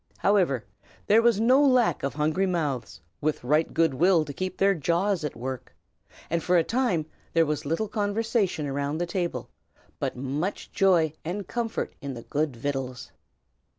[0.17, 0.65] However,
[1.05, 5.23] there was no lack of hungry mouths, with right good will to keep their jaws
[5.23, 5.75] at work,
[6.27, 9.51] and for a time there was little conversation around the table,
[9.99, 13.11] but much joy and comfort in the good victuals.